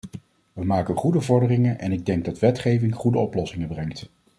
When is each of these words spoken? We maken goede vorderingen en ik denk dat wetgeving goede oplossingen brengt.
We 0.53 0.65
maken 0.65 0.95
goede 0.95 1.21
vorderingen 1.21 1.79
en 1.79 1.91
ik 1.91 2.05
denk 2.05 2.25
dat 2.25 2.39
wetgeving 2.39 2.95
goede 2.95 3.17
oplossingen 3.19 3.67
brengt. 3.67 4.09